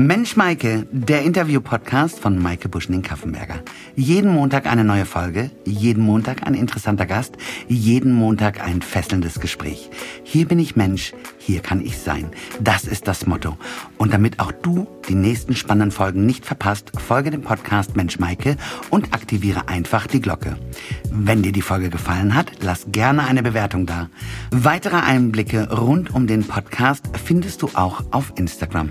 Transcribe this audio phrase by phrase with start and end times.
[0.00, 3.62] Mensch Maike, der Interview-Podcast von Maike Buschning-Kaffenberger.
[3.96, 7.36] Jeden Montag eine neue Folge, jeden Montag ein interessanter Gast,
[7.66, 9.90] jeden Montag ein fesselndes Gespräch.
[10.22, 12.30] Hier bin ich Mensch, hier kann ich sein.
[12.60, 13.58] Das ist das Motto.
[13.96, 18.56] Und damit auch du die nächsten spannenden Folgen nicht verpasst, folge dem Podcast Mensch Maike
[18.90, 20.56] und aktiviere einfach die Glocke.
[21.10, 24.10] Wenn dir die Folge gefallen hat, lass gerne eine Bewertung da.
[24.52, 28.90] Weitere Einblicke rund um den Podcast findest du auch auf Instagram.